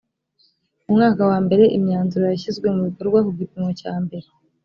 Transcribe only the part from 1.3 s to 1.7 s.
mbere